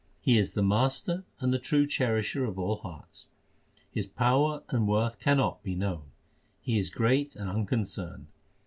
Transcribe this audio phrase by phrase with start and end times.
[0.19, 3.27] He is the Master and the true Cherisher of all hearts.
[3.91, 6.05] His power and worth cannot be known;
[6.59, 8.25] He is great and unconcerned.